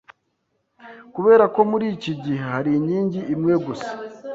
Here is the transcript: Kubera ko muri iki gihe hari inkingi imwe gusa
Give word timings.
Kubera 1.15 1.45
ko 1.55 1.59
muri 1.69 1.85
iki 1.95 2.11
gihe 2.23 2.39
hari 2.51 2.69
inkingi 2.79 3.21
imwe 3.33 3.55
gusa 3.65 3.89